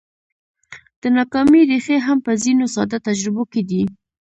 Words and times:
د 1.01 1.03
ناکامۍ 1.17 1.61
ريښې 1.69 1.97
هم 2.05 2.17
په 2.25 2.31
ځينو 2.43 2.65
ساده 2.75 2.97
تجربو 3.07 3.43
کې 3.51 3.61
دي. 3.69 3.83